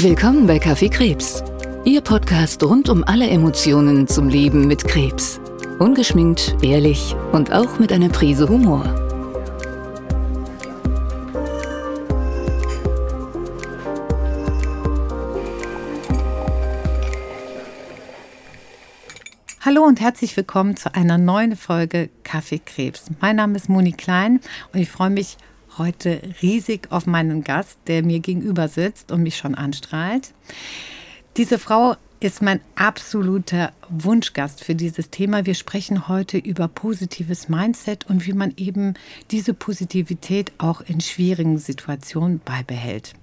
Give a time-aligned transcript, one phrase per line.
[0.00, 1.42] Willkommen bei Kaffee Krebs.
[1.84, 5.40] Ihr Podcast rund um alle Emotionen zum Leben mit Krebs.
[5.80, 8.84] Ungeschminkt, ehrlich und auch mit einer Prise Humor.
[19.62, 23.06] Hallo und herzlich willkommen zu einer neuen Folge Kaffee Krebs.
[23.20, 24.38] Mein Name ist Moni Klein
[24.72, 25.36] und ich freue mich
[25.78, 30.32] heute riesig auf meinen Gast, der mir gegenüber sitzt und mich schon anstrahlt.
[31.36, 35.46] Diese Frau ist mein absoluter Wunschgast für dieses Thema.
[35.46, 38.94] Wir sprechen heute über positives Mindset und wie man eben
[39.30, 43.14] diese Positivität auch in schwierigen Situationen beibehält.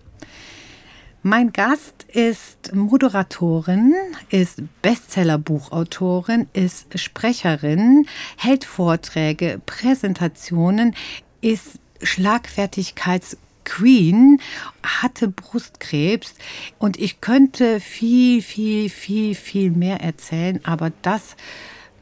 [1.27, 3.95] Mein Gast ist Moderatorin,
[4.29, 8.05] ist Bestsellerbuchautorin, ist Sprecherin,
[8.37, 10.95] hält Vorträge, Präsentationen,
[11.41, 14.39] ist Schlagfertigkeitsqueen,
[14.83, 16.33] hatte Brustkrebs
[16.79, 21.35] und ich könnte viel, viel, viel, viel mehr erzählen, aber das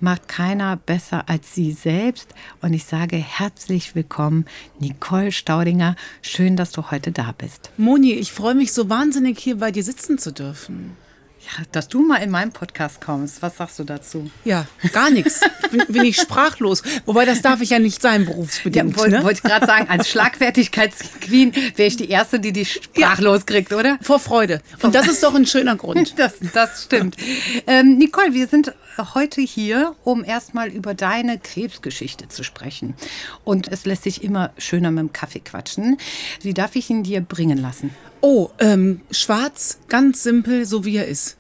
[0.04, 2.36] macht keiner besser als sie selbst.
[2.62, 4.46] Und ich sage herzlich willkommen,
[4.80, 5.96] Nicole Staudinger.
[6.22, 7.72] Schön, dass du heute da bist.
[7.78, 10.98] Moni, ich freue mich so wahnsinnig, hier bei dir sitzen zu dürfen.
[11.46, 13.42] Ja, dass du mal in meinen Podcast kommst.
[13.42, 14.32] Was sagst du dazu?
[14.46, 15.42] Ja, gar nichts.
[15.64, 16.84] Ich bin, bin ich sprachlos.
[17.06, 18.92] Wobei, das darf ich ja nicht sein, berufsbedingt.
[18.92, 19.24] Ja, wollte ne?
[19.24, 23.46] wollt ich gerade sagen, als Schlagfertigkeitsqueen wäre ich die Erste, die dich sprachlos ja.
[23.46, 23.98] kriegt, oder?
[24.02, 24.62] Vor Freude.
[24.82, 26.14] Und das ist doch ein schöner Grund.
[26.24, 27.18] Das, das stimmt.
[27.66, 32.96] Ähm, Nicole, wir sind heute hier, um erstmal über deine Krebsgeschichte zu sprechen.
[33.44, 35.98] Und es lässt sich immer schöner mit dem Kaffee quatschen.
[36.42, 37.92] Wie darf ich ihn dir bringen lassen?
[38.22, 41.38] Oh, ähm, schwarz, ganz simpel, so wie er ist.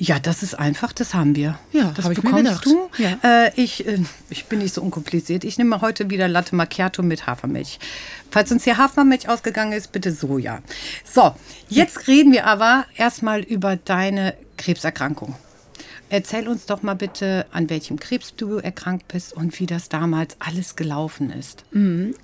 [0.00, 1.58] Ja, das ist einfach, das haben wir.
[1.72, 2.88] Ja, das hab ich bekommst du.
[2.98, 3.18] Ja.
[3.24, 3.98] Äh, ich, äh,
[4.30, 5.42] ich bin nicht so unkompliziert.
[5.42, 7.80] Ich nehme heute wieder Latte Macchiato mit Hafermilch.
[8.30, 10.60] Falls uns hier Hafermilch ausgegangen ist, bitte Soja.
[11.04, 11.34] So,
[11.68, 15.34] jetzt reden wir aber erstmal über deine Krebserkrankung.
[16.10, 20.36] Erzähl uns doch mal bitte, an welchem Krebs du erkrankt bist und wie das damals
[20.38, 21.64] alles gelaufen ist.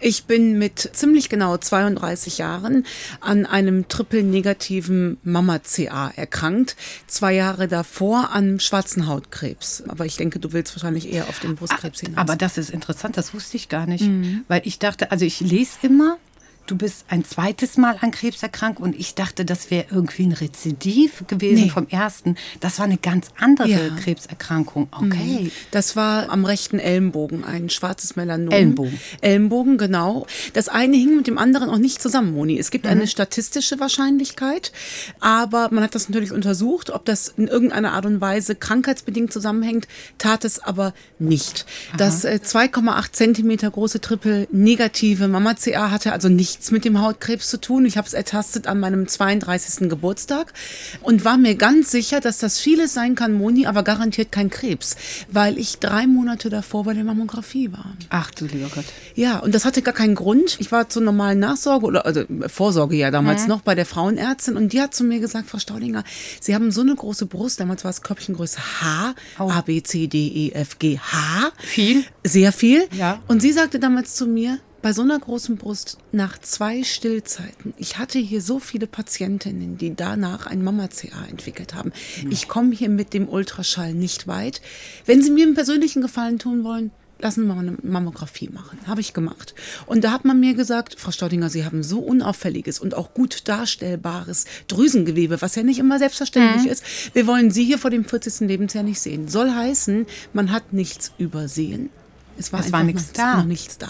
[0.01, 2.87] Ich bin mit ziemlich genau 32 Jahren
[3.21, 6.77] an einem triple-negativen Mama-CA erkrankt.
[7.07, 9.85] Zwei Jahre davor an schwarzen Hautkrebs.
[9.89, 12.19] Aber ich denke, du willst wahrscheinlich eher auf den Brustkrebs hinaus.
[12.19, 14.09] Aber das ist interessant, das wusste ich gar nicht.
[14.49, 16.19] Weil ich dachte, also ich lese immer,
[16.67, 20.33] du bist ein zweites Mal an Krebs erkrankt und ich dachte, das wäre irgendwie ein
[20.33, 21.69] Rezidiv gewesen Nee.
[21.71, 22.37] vom ersten.
[22.61, 23.79] Das war eine ganz andere Ja.
[24.03, 24.89] Krebserkrankung.
[24.91, 25.51] Okay.
[25.71, 28.51] Das war am rechten Ellenbogen, ein schwarzes Melanom.
[28.53, 28.99] Ellenbogen.
[29.21, 30.27] Ellenbogen, genau.
[30.55, 32.59] Das eine hing mit dem anderen auch nicht zusammen, Moni.
[32.59, 34.73] Es gibt eine statistische Wahrscheinlichkeit,
[35.21, 39.87] aber man hat das natürlich untersucht, ob das in irgendeiner Art und Weise krankheitsbedingt zusammenhängt,
[40.19, 41.67] tat es aber nicht.
[41.99, 47.85] Das äh, 2,8 Zentimeter große Triple-negative Mama-CA hatte also nichts mit dem Hautkrebs zu tun.
[47.85, 49.89] Ich habe es ertastet an meinem 32.
[49.89, 50.53] Geburtstag
[51.01, 54.95] und war mir ganz sicher, dass das vieles sein kann, Moni, aber garantiert kein Krebs,
[55.29, 57.97] weil ich drei Monate davor bei der Mammographie war.
[58.09, 58.85] Ach du lieber Gott.
[59.17, 60.57] Ja, und das hatte gar keinen Grund.
[60.61, 64.73] Ich war zur normalen Nachsorge oder also Vorsorge ja damals noch bei der Frauenärztin und
[64.73, 66.05] die hat zu mir gesagt, Frau Staudinger,
[66.41, 70.29] Sie haben so eine große Brust, damals war es Körbchengröße H, A, B, C, D,
[70.29, 71.51] E, F, G, H.
[71.59, 72.05] Viel?
[72.23, 72.87] Sehr viel.
[72.97, 73.21] Ja.
[73.27, 77.97] Und sie sagte damals zu mir, bei so einer großen Brust, nach zwei Stillzeiten, ich
[77.97, 81.91] hatte hier so viele Patientinnen, die danach ein Mama-CA entwickelt haben.
[82.29, 84.61] Ich komme hier mit dem Ultraschall nicht weit.
[85.07, 88.79] Wenn Sie mir einen persönlichen Gefallen tun wollen, lassen Sie mal eine Mammographie machen.
[88.87, 89.55] Habe ich gemacht.
[89.87, 93.49] Und da hat man mir gesagt, Frau Staudinger, Sie haben so unauffälliges und auch gut
[93.49, 96.85] darstellbares Drüsengewebe, was ja nicht immer selbstverständlich ist.
[97.15, 98.41] Wir wollen Sie hier vor dem 40.
[98.41, 99.29] Lebensjahr nicht sehen.
[99.29, 101.89] Soll heißen, man hat nichts übersehen.
[102.37, 103.37] Es war, Es war einfach nichts da.
[103.37, 103.89] noch nichts da.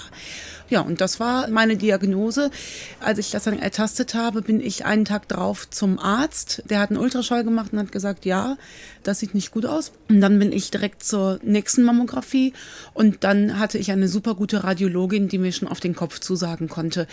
[0.71, 2.51] Ja, und das war meine Diagnose.
[3.01, 6.63] Als ich das dann ertastet habe, bin ich einen Tag drauf zum Arzt.
[6.69, 8.57] Der hat einen Ultraschall gemacht und hat gesagt, ja,
[9.03, 9.93] das sieht nicht gut aus.
[10.09, 12.55] Und dann bin ich direkt zur nächsten Mammographie
[12.95, 16.69] und dann hatte ich eine super gute Radiologin, die mir schon auf den Kopf zusagen
[16.69, 17.07] konnte,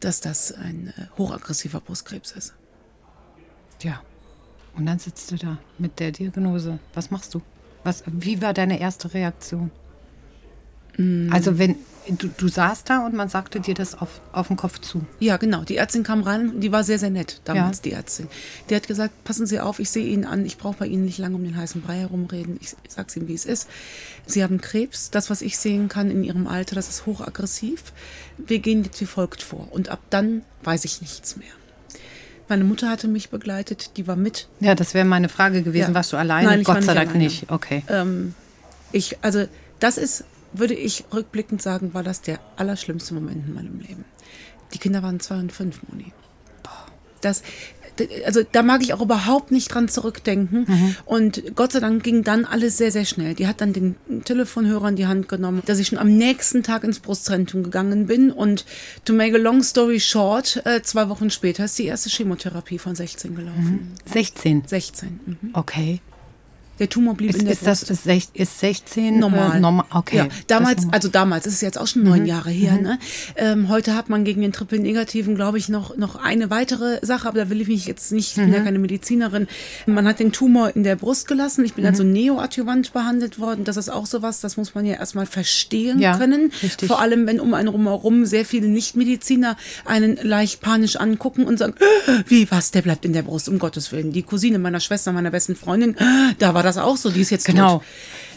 [0.00, 2.54] dass das ein äh, hochaggressiver Brustkrebs ist.
[3.82, 4.02] Ja.
[4.76, 6.78] Und dann sitzt du da mit der Diagnose.
[6.94, 7.42] Was machst du?
[7.84, 9.70] Was, wie war deine erste Reaktion?
[11.30, 11.76] Also wenn
[12.16, 15.04] du, du saßt da und man sagte dir das auf, auf den Kopf zu.
[15.20, 15.62] Ja, genau.
[15.62, 18.28] Die Ärztin kam rein, die war sehr, sehr nett damals, die Ärztin.
[18.70, 21.18] Die hat gesagt, passen Sie auf, ich sehe Ihnen an, ich brauche bei Ihnen nicht
[21.18, 22.58] lange um den heißen Brei herumreden.
[22.60, 23.68] Ich sage Ihnen, wie es ist.
[24.26, 27.92] Sie haben Krebs, das, was ich sehen kann in Ihrem Alter, das ist hochaggressiv.
[28.38, 29.68] Wir gehen jetzt wie folgt vor.
[29.70, 31.48] Und ab dann weiß ich nichts mehr.
[32.48, 34.48] Meine Mutter hatte mich begleitet, die war mit.
[34.60, 35.90] Ja, das wäre meine Frage gewesen.
[35.90, 35.94] Ja.
[35.94, 36.48] Warst du alleine?
[36.48, 37.24] Nein, Gott sei Dank alleine.
[37.24, 37.50] nicht.
[37.50, 37.82] Okay.
[37.88, 38.34] Ähm,
[38.90, 39.46] ich, also,
[39.80, 44.04] das ist, würde ich rückblickend sagen, war das der allerschlimmste Moment in meinem Leben.
[44.74, 46.12] Die Kinder waren zwei und fünf, Moni.
[47.20, 47.42] Das,
[48.24, 50.66] also da mag ich auch überhaupt nicht dran zurückdenken.
[50.68, 50.96] Mhm.
[51.04, 53.34] Und Gott sei Dank ging dann alles sehr, sehr schnell.
[53.34, 56.84] Die hat dann den Telefonhörer in die Hand genommen, dass ich schon am nächsten Tag
[56.84, 58.30] ins Brustzentrum gegangen bin.
[58.30, 58.64] Und
[59.04, 62.94] to make a long story short, äh, zwei Wochen später ist die erste Chemotherapie von
[62.94, 63.94] 16 gelaufen.
[64.06, 64.12] Mhm.
[64.12, 64.62] 16?
[64.66, 65.20] 16.
[65.26, 65.50] Mhm.
[65.54, 66.00] Okay.
[66.78, 69.56] Der Tumor blieb ist, in der ist Das, ist, sech, ist 16 normal?
[69.56, 70.16] Äh, normal okay.
[70.16, 72.26] Ja, damals, also damals, ist jetzt auch schon neun mhm.
[72.26, 72.72] Jahre her.
[72.72, 72.82] Mhm.
[72.82, 72.98] Ne?
[73.36, 77.38] Ähm, heute hat man gegen den Triple-Negativen, glaube ich, noch, noch eine weitere Sache, aber
[77.38, 78.64] da will ich mich jetzt nicht, ich bin ja mhm.
[78.64, 79.48] keine Medizinerin.
[79.86, 81.64] Man hat den Tumor in der Brust gelassen.
[81.64, 81.90] Ich bin mhm.
[81.90, 83.64] also neoadjuvant behandelt worden.
[83.64, 86.52] Das ist auch sowas, das muss man ja erstmal verstehen ja, können.
[86.62, 86.86] Richtig.
[86.86, 91.74] Vor allem, wenn um einen herum sehr viele Nichtmediziner einen leicht panisch angucken und sagen,
[92.26, 94.12] wie was, der bleibt in der Brust, um Gottes Willen.
[94.12, 95.96] Die Cousine meiner Schwester, meiner besten Freundin,
[96.38, 97.82] da war das das auch so, die ist jetzt genau.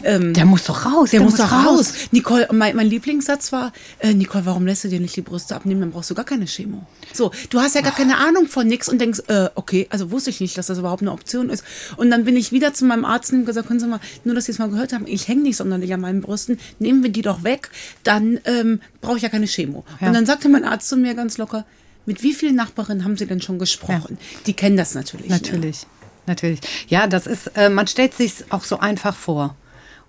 [0.04, 1.10] Ähm, der muss doch raus.
[1.10, 1.66] Der, der muss, doch raus.
[1.66, 1.94] raus.
[2.10, 5.80] Nicole, mein, mein Lieblingssatz war, äh, Nicole, warum lässt du dir nicht die Brüste abnehmen?
[5.80, 6.84] Dann brauchst du gar keine Chemo.
[7.12, 10.30] So, du hast ja gar keine Ahnung von nix und denkst, äh, okay, also wusste
[10.30, 11.64] ich nicht, dass das überhaupt eine Option ist.
[11.96, 14.46] Und dann bin ich wieder zu meinem Arzt und gesagt, können Sie mal, nur dass
[14.46, 17.22] Sie es mal gehört haben, ich hänge nicht sonderlich an meinen Brüsten, nehmen wir die
[17.22, 17.70] doch weg,
[18.02, 19.84] dann ähm, brauche ich ja keine Chemo.
[20.00, 20.08] Ja.
[20.08, 21.64] Und dann sagte mein Arzt zu mir ganz locker,
[22.06, 24.18] mit wie vielen Nachbarinnen haben Sie denn schon gesprochen?
[24.18, 24.40] Ja.
[24.46, 25.28] Die kennen das natürlich.
[25.28, 25.36] Ne?
[25.36, 25.82] Natürlich.
[25.82, 26.01] Ne?
[26.26, 26.60] Natürlich.
[26.88, 29.56] Ja, das ist, äh, man stellt sich auch so einfach vor.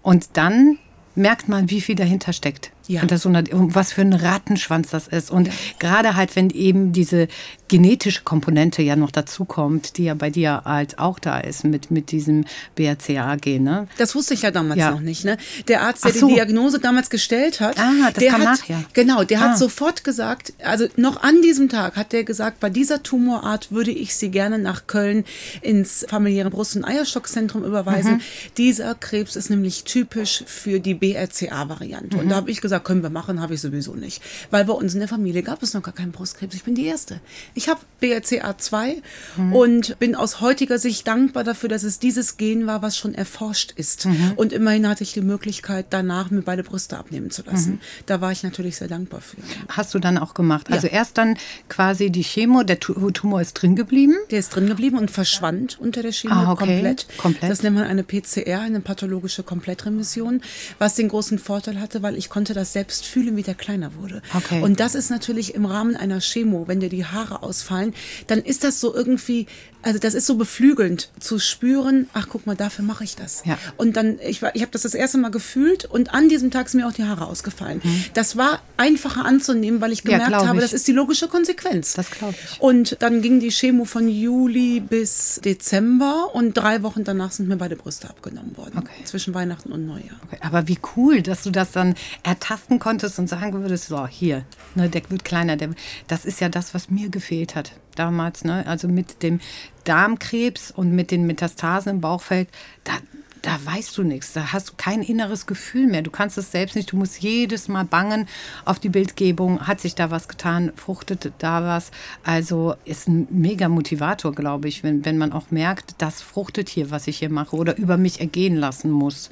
[0.01, 0.77] Und dann
[1.15, 2.71] merkt man, wie viel dahinter steckt.
[2.87, 3.01] Ja.
[3.01, 5.31] Und das was für ein Rattenschwanz das ist.
[5.31, 5.53] Und ja.
[5.79, 7.27] gerade halt, wenn eben diese
[7.69, 11.91] genetische Komponente ja noch dazu kommt, die ja bei dir halt auch da ist mit,
[11.91, 12.45] mit diesem
[12.75, 13.63] BRCA-Gen.
[13.63, 13.87] Ne?
[13.97, 14.91] Das wusste ich ja damals ja.
[14.91, 15.23] noch nicht.
[15.23, 15.37] Ne?
[15.67, 16.27] Der Arzt, der so.
[16.27, 18.83] die Diagnose damals gestellt hat, ah, das der kam hat, nachher.
[18.93, 19.41] genau, der ah.
[19.49, 23.91] hat sofort gesagt, also noch an diesem Tag hat der gesagt, bei dieser Tumorart würde
[23.91, 25.23] ich sie gerne nach Köln
[25.61, 28.15] ins familiäre Brust- und Eierstockzentrum überweisen.
[28.15, 28.21] Mhm.
[28.57, 32.17] Dieser Krebs ist nämlich typisch für die BRCA-Variante.
[32.17, 32.21] Mhm.
[32.21, 34.21] Und da habe ich gesagt, gesagt, können wir machen, habe ich sowieso nicht.
[34.49, 36.55] Weil bei uns in der Familie gab es noch gar keinen Brustkrebs.
[36.55, 37.21] Ich bin die Erste.
[37.53, 38.95] Ich habe BRCA2
[39.37, 39.53] mhm.
[39.53, 43.73] und bin aus heutiger Sicht dankbar dafür, dass es dieses Gen war, was schon erforscht
[43.75, 44.05] ist.
[44.05, 44.33] Mhm.
[44.35, 47.73] Und immerhin hatte ich die Möglichkeit, danach mir beide Brüste abnehmen zu lassen.
[47.73, 47.79] Mhm.
[48.07, 49.37] Da war ich natürlich sehr dankbar für.
[49.69, 50.71] Hast du dann auch gemacht?
[50.71, 50.93] Also ja.
[50.93, 51.37] erst dann
[51.69, 54.15] quasi die Chemo, der Tumor ist drin geblieben?
[54.31, 56.65] Der ist drin geblieben und verschwand unter der Chemo ah, okay.
[56.65, 57.07] komplett.
[57.17, 57.51] komplett.
[57.51, 60.41] Das nennt man eine PCR, eine pathologische Komplettremission,
[60.79, 63.93] was den großen Vorteil hatte, weil ich konnte das das selbst fühlen, wie der kleiner
[63.95, 64.21] wurde.
[64.33, 64.61] Okay.
[64.61, 67.93] Und das ist natürlich im Rahmen einer Chemo, wenn dir die Haare ausfallen,
[68.27, 69.47] dann ist das so irgendwie,
[69.83, 73.43] also das ist so beflügelnd zu spüren, ach guck mal, dafür mache ich das.
[73.45, 73.57] Ja.
[73.77, 76.81] Und dann, ich, ich habe das das erste Mal gefühlt und an diesem Tag sind
[76.81, 77.81] mir auch die Haare ausgefallen.
[77.83, 78.05] Mhm.
[78.13, 80.63] Das war einfacher anzunehmen, weil ich gemerkt ja, habe, ich.
[80.63, 81.93] das ist die logische Konsequenz.
[81.93, 82.61] Das glaube ich.
[82.61, 87.57] Und dann ging die Chemo von Juli bis Dezember und drei Wochen danach sind mir
[87.57, 88.77] beide Brüste abgenommen worden.
[88.77, 89.03] Okay.
[89.05, 90.19] Zwischen Weihnachten und Neujahr.
[90.25, 90.37] Okay.
[90.41, 94.45] Aber wie cool, dass du das dann ertasten ertasten konntest und sagen würdest, so, hier,
[94.75, 95.57] ne, der wird kleiner.
[95.57, 95.69] Der,
[96.07, 98.43] das ist ja das, was mir gefehlt hat damals.
[98.43, 98.65] Ne?
[98.67, 99.39] Also mit dem
[99.83, 102.49] Darmkrebs und mit den Metastasen im Bauchfeld,
[102.83, 102.93] da,
[103.41, 104.33] da weißt du nichts.
[104.33, 106.01] Da hast du kein inneres Gefühl mehr.
[106.01, 106.91] Du kannst es selbst nicht.
[106.91, 108.27] Du musst jedes Mal bangen
[108.65, 109.67] auf die Bildgebung.
[109.67, 110.71] Hat sich da was getan?
[110.75, 111.91] Fruchtet da was?
[112.23, 116.89] Also ist ein mega Motivator, glaube ich, wenn, wenn man auch merkt, das fruchtet hier,
[116.89, 119.29] was ich hier mache oder über mich ergehen lassen muss.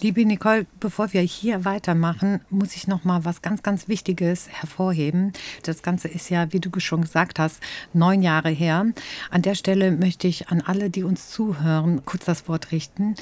[0.00, 5.32] Liebe Nicole, bevor wir hier weitermachen, muss ich noch mal was ganz, ganz Wichtiges hervorheben.
[5.62, 7.60] Das Ganze ist ja, wie du schon gesagt hast,
[7.92, 8.86] neun Jahre her.
[9.30, 13.14] An der Stelle möchte ich an alle, die uns zuhören, kurz das Wort richten.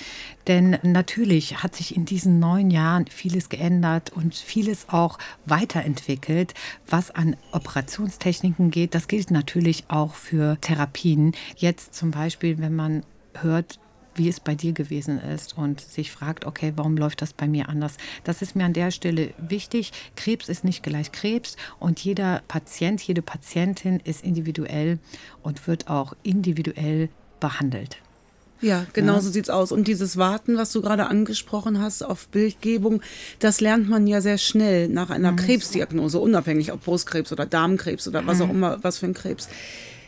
[0.48, 6.54] Denn natürlich hat sich in diesen neun Jahren vieles geändert und vieles auch weiterentwickelt,
[6.88, 8.94] was an Operationstechniken geht.
[8.94, 11.32] Das gilt natürlich auch für Therapien.
[11.56, 13.04] Jetzt zum Beispiel, wenn man
[13.34, 13.78] hört,
[14.14, 17.68] wie es bei dir gewesen ist und sich fragt, okay, warum läuft das bei mir
[17.68, 17.96] anders?
[18.24, 19.92] Das ist mir an der Stelle wichtig.
[20.16, 24.98] Krebs ist nicht gleich Krebs und jeder Patient, jede Patientin ist individuell
[25.42, 27.08] und wird auch individuell
[27.40, 27.98] behandelt.
[28.62, 29.20] Ja, genau ja.
[29.20, 29.72] so sieht's aus.
[29.72, 33.02] Und dieses Warten, was du gerade angesprochen hast auf Bildgebung,
[33.40, 35.36] das lernt man ja sehr schnell nach einer mhm.
[35.36, 38.44] Krebsdiagnose, unabhängig ob Brustkrebs oder Darmkrebs oder was mhm.
[38.44, 39.48] auch immer, was für ein Krebs.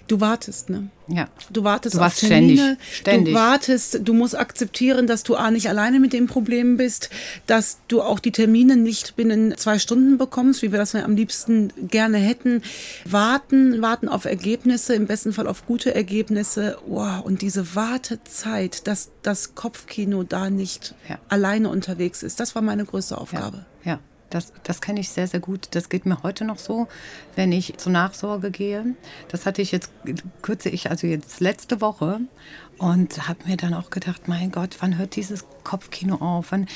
[0.06, 0.90] Du wartest, ne?
[1.08, 1.28] Ja.
[1.50, 2.76] Du wartest du auf Termine.
[2.78, 3.34] Ständig, ständig.
[3.34, 7.10] Du wartest, du musst akzeptieren, dass du A nicht alleine mit dem Problem bist,
[7.46, 11.72] dass du auch die Termine nicht binnen zwei Stunden bekommst, wie wir das am liebsten
[11.88, 12.62] gerne hätten.
[13.04, 16.78] Warten, warten auf Ergebnisse, im besten Fall auf gute Ergebnisse.
[16.86, 21.18] Wow, und diese Wartezeit, dass das Kopfkino da nicht ja.
[21.28, 23.64] alleine unterwegs ist, das war meine größte Aufgabe.
[23.84, 23.92] ja.
[23.92, 24.00] ja.
[24.34, 25.68] Das, das kenne ich sehr, sehr gut.
[25.72, 26.88] Das geht mir heute noch so,
[27.36, 28.84] wenn ich zur Nachsorge gehe.
[29.28, 29.90] Das hatte ich jetzt,
[30.42, 32.20] kürze ich also jetzt letzte Woche
[32.78, 36.46] und habe mir dann auch gedacht, mein Gott, wann hört dieses Kopfkino auf?
[36.50, 36.66] Wann,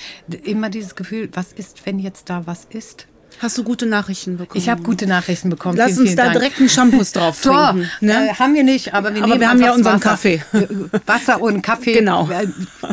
[0.45, 3.07] immer dieses Gefühl, was ist, wenn jetzt da was ist?
[3.41, 4.59] Hast du gute Nachrichten bekommen?
[4.61, 5.77] Ich habe gute Nachrichten bekommen.
[5.77, 6.39] Lass vielen, uns vielen da Dank.
[6.39, 7.89] direkt einen Shampoos drauf trinken.
[8.01, 8.31] Ne?
[8.31, 10.11] äh, haben wir nicht, aber wir Aber wir haben ja unseren Wasser.
[10.11, 10.43] Kaffee.
[11.07, 12.29] Wasser und Kaffee Genau.
[12.31, 12.47] äh,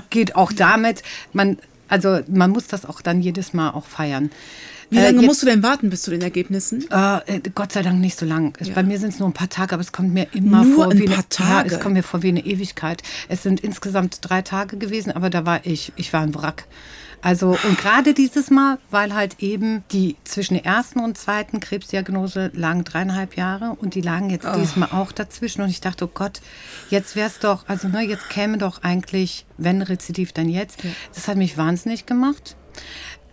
[0.10, 1.04] geht auch damit.
[1.34, 1.58] Man,
[1.88, 4.30] also man muss das auch dann jedes Mal auch feiern.
[4.92, 6.86] Wie Äh, lange jetzt- musst du denn warten bis zu den Ergebnissen?
[6.92, 8.56] Äh, äh, Gott sei Dank nicht so lang.
[8.62, 8.74] Ja.
[8.76, 10.92] Bei mir sind es nur ein paar Tage, aber es kommt mir immer Nur vor
[10.92, 11.70] ein wie paar eine, Tage?
[11.70, 13.02] Ja, es kommt mir vor wie eine Ewigkeit.
[13.28, 16.66] Es sind insgesamt drei Tage gewesen, aber da war ich, ich war ein Wrack.
[17.26, 22.52] Also und gerade dieses Mal, weil halt eben die zwischen der ersten und zweiten Krebsdiagnose
[22.54, 26.12] lagen dreieinhalb Jahre und die lagen jetzt dieses Mal auch dazwischen und ich dachte, oh
[26.14, 26.40] Gott,
[26.92, 30.78] jetzt wär's doch, also ne, jetzt käme doch eigentlich, wenn Rezidiv, dann jetzt.
[31.16, 32.56] Das hat mich wahnsinnig gemacht.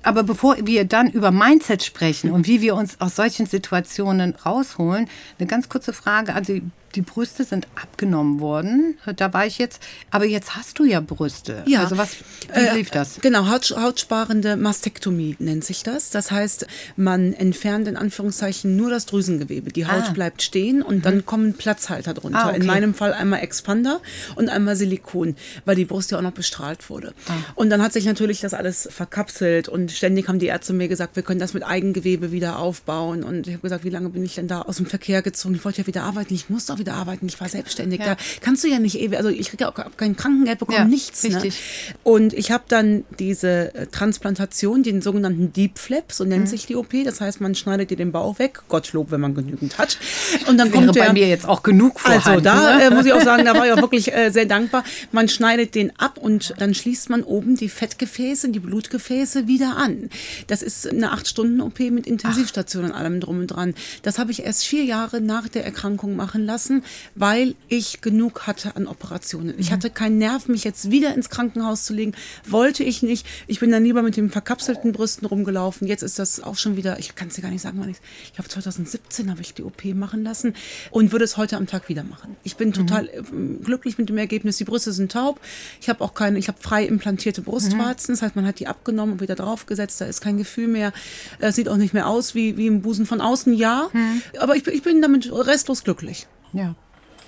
[0.02, 5.06] Aber bevor wir dann über Mindset sprechen und wie wir uns aus solchen Situationen rausholen,
[5.38, 6.34] eine ganz kurze Frage.
[6.34, 6.60] Also
[6.94, 8.98] die Brüste sind abgenommen worden.
[9.16, 9.82] Da war ich jetzt.
[10.10, 11.62] Aber jetzt hast du ja Brüste.
[11.66, 11.80] Ja.
[11.84, 12.16] Also was,
[12.52, 13.20] wie Äh, lief das?
[13.20, 16.10] Genau, Haut, hautsparende Mastektomie nennt sich das.
[16.10, 19.70] Das heißt, man entfernt in Anführungszeichen nur das Drüsengewebe.
[19.72, 20.10] Die Haut Ah.
[20.10, 20.14] Mhm.
[20.14, 22.38] bleibt stehen und dann kommen Platzhalter drunter.
[22.44, 22.56] Ah, okay.
[22.60, 24.00] In meinem Fall einmal Expander
[24.34, 27.14] und einmal Silikon, weil die Brust ja auch noch bestrahlt wurde.
[27.28, 27.32] Ah.
[27.54, 31.16] Und dann hat sich natürlich das alles verkapselt und ständig haben die Ärzte mir gesagt,
[31.16, 33.22] wir können das mit Eigengewebe wieder aufbauen.
[33.22, 35.54] Und ich habe gesagt, wie lange bin ich denn da aus dem Verkehr gezogen?
[35.54, 38.00] Ich wollte ja wieder arbeiten, ich muss doch wieder arbeiten, ich war selbstständig.
[38.00, 38.06] Ja.
[38.14, 40.84] Da kannst du ja nicht ewig, also ich kriege ja auch kein Krankengeld bekommen, Ja,
[40.84, 41.22] nichts.
[41.24, 41.34] Ne?
[41.36, 41.60] richtig.
[42.02, 46.30] Und ich habe dann diese äh, Transplantation, den sogenannten Deep Flap, so Mhm.
[46.30, 46.92] nennt sich die OP.
[47.04, 49.98] Das heißt, man schneidet dir den Bauch weg, Gottlob, wenn man genügend hat.
[50.46, 52.28] Und dann Wäre kommt der, bei mir jetzt auch genug vorhanden.
[52.28, 52.84] also da ne?
[52.84, 54.84] äh, muss ich auch sagen, da war ich auch wirklich äh, sehr dankbar.
[55.12, 60.08] Man schneidet den ab und dann schließt man oben die Fettgefäße, die Blutgefäße wieder an.
[60.46, 63.74] Das ist eine acht Stunden OP mit Intensivstation und allem drum und dran.
[64.02, 66.71] Das habe ich erst vier Jahre nach der Erkrankung machen lassen,
[67.14, 69.54] weil ich genug hatte an Operationen.
[69.58, 72.12] Ich hatte keinen Nerv, mich jetzt wieder ins Krankenhaus zu legen.
[72.46, 73.26] Wollte ich nicht.
[73.46, 75.86] Ich bin dann lieber mit den verkapselten Brüsten rumgelaufen.
[75.86, 77.98] Jetzt ist das auch schon wieder, ich kann es dir gar nicht sagen, wann ich,
[78.24, 80.54] ich glaube 2017 habe ich die OP machen lassen
[80.90, 82.36] und würde es heute am Tag wieder machen.
[82.44, 83.22] Ich bin total äh,
[83.62, 84.56] glücklich mit dem Ergebnis.
[84.56, 85.40] Die Brüste sind taub.
[85.80, 88.14] Ich habe auch keine, ich habe frei implantierte Brustwarzen.
[88.14, 90.00] Das heißt, man hat die abgenommen und wieder draufgesetzt.
[90.00, 90.92] Da ist kein Gefühl mehr.
[91.38, 93.90] Es sieht auch nicht mehr aus wie, wie im Busen von außen, ja.
[94.38, 96.26] Aber ich, ich bin damit restlos glücklich.
[96.52, 96.74] Ja,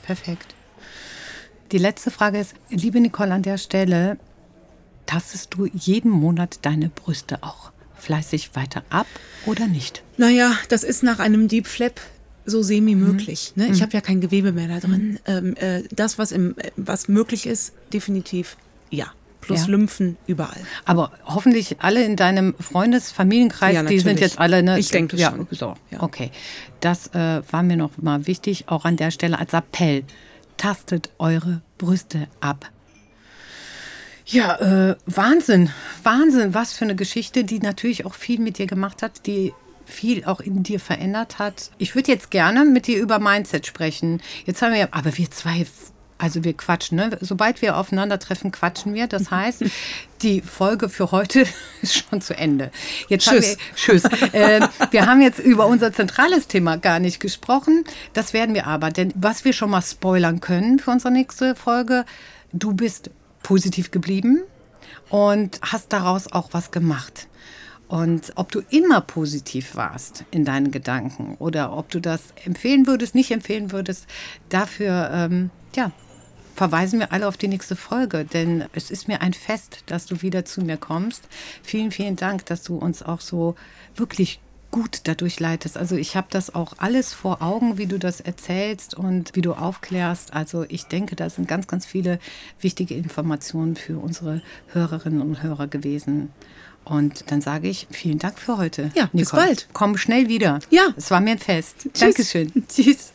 [0.02, 0.54] perfekt.
[1.73, 4.19] Die letzte Frage ist, liebe Nicole, an der Stelle,
[5.07, 9.07] tastest du jeden Monat deine Brüste auch fleißig weiter ab
[9.47, 10.02] oder nicht?
[10.19, 12.00] Naja, das ist nach einem Deep Flap
[12.47, 13.52] so semi möglich.
[13.54, 13.62] Mhm.
[13.62, 13.71] Ne?
[13.71, 15.19] Ich habe ja kein Gewebe mehr da drin.
[15.26, 18.57] Ähm, äh, das, was, im, äh, was möglich ist, definitiv
[18.90, 19.07] ja.
[19.44, 19.70] Plus Ja.
[19.72, 20.60] Lymphen überall.
[20.84, 24.78] Aber hoffentlich alle in deinem Freundes-, Familienkreis, Ja, die sind jetzt alle, ne?
[24.78, 25.46] Ich denke ja, schon.
[25.50, 26.02] So, Ja.
[26.02, 26.30] okay.
[26.80, 30.04] Das äh, war mir noch mal wichtig, auch an der Stelle als Appell.
[30.56, 32.70] Tastet eure Brüste ab.
[34.26, 34.56] Ja,
[34.90, 35.70] äh, Wahnsinn,
[36.02, 39.52] Wahnsinn, was für eine Geschichte, die natürlich auch viel mit dir gemacht hat, die
[39.84, 41.70] viel auch in dir verändert hat.
[41.76, 44.22] Ich würde jetzt gerne mit dir über Mindset sprechen.
[44.46, 45.66] Jetzt haben wir, aber wir zwei,
[46.18, 47.18] also wir quatschen, ne?
[47.21, 49.06] Sobald wir aufeinandertreffen, quatschen wir.
[49.06, 49.64] Das heißt,
[50.23, 51.44] die Folge für heute
[51.83, 52.71] ist schon zu Ende.
[53.09, 53.56] Jetzt Tschüss.
[53.56, 54.04] Haben wir, tschüss.
[54.33, 57.85] äh, wir haben jetzt über unser zentrales Thema gar nicht gesprochen.
[58.12, 62.04] Das werden wir aber, denn was wir schon mal spoilern können für unsere nächste Folge,
[62.52, 63.11] du bist
[63.42, 64.40] positiv geblieben
[65.11, 67.28] und hast daraus auch was gemacht.
[67.87, 73.14] Und ob du immer positiv warst in deinen Gedanken oder ob du das empfehlen würdest,
[73.14, 74.06] nicht empfehlen würdest,
[74.49, 75.92] dafür, ähm, ja,
[76.54, 80.23] verweisen wir alle auf die nächste Folge, denn es ist mir ein Fest, dass du
[80.23, 81.28] wieder zu mir kommst.
[81.62, 83.56] Vielen, vielen Dank, dass du uns auch so
[83.94, 84.40] wirklich
[84.75, 85.76] gut dadurch leitest.
[85.76, 89.52] Also ich habe das auch alles vor Augen, wie du das erzählst und wie du
[89.52, 90.34] aufklärst.
[90.34, 92.18] Also ich denke, da sind ganz, ganz viele
[92.61, 94.42] wichtige Informationen für unsere
[94.73, 96.30] Hörerinnen und Hörer gewesen.
[96.84, 98.90] Und dann sage ich vielen Dank für heute.
[98.96, 99.46] Ja, bis Nicole.
[99.46, 99.68] bald.
[99.73, 100.58] Komm schnell wieder.
[100.70, 100.88] Ja.
[100.96, 101.88] Es war mir ein Fest.
[101.99, 102.52] Dankeschön.
[102.68, 103.12] Tschüss.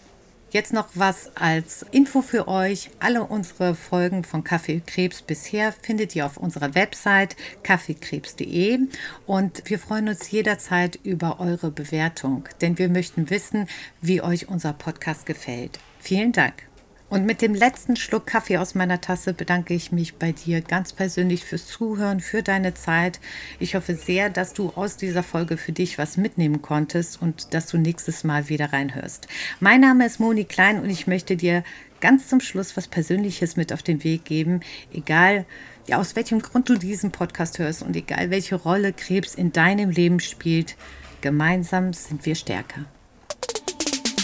[0.51, 2.89] Jetzt noch was als Info für euch.
[3.00, 8.79] Alle unsere Folgen von Kaffee Krebs bisher findet ihr auf unserer Website kaffeekrebs.de
[9.27, 13.68] und wir freuen uns jederzeit über eure Bewertung, denn wir möchten wissen,
[14.01, 15.79] wie euch unser Podcast gefällt.
[16.00, 16.68] Vielen Dank.
[17.10, 20.94] Und mit dem letzten Schluck Kaffee aus meiner Tasse bedanke ich mich bei dir ganz
[20.94, 23.20] persönlich fürs Zuhören, für deine Zeit.
[23.60, 27.66] Ich hoffe sehr, dass du aus dieser Folge für dich was mitnehmen konntest und dass
[27.66, 29.28] du nächstes Mal wieder reinhörst.
[29.60, 31.63] Mein Name ist Moni Klein und ich möchte dir
[32.00, 34.60] ganz zum Schluss was Persönliches mit auf den Weg geben,
[34.94, 35.46] egal
[35.88, 39.89] ja, aus welchem Grund du diesen Podcast hörst und egal welche Rolle Krebs in deinem
[39.89, 40.75] Leben spielt.
[41.22, 42.86] Gemeinsam sind wir stärker.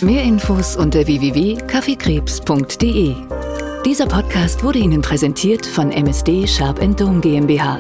[0.02, 3.16] Mehr Infos unter www.kaffeekrebs.de.
[3.86, 7.80] Dieser Podcast wurde Ihnen präsentiert von MSD Sharp Dome GmbH.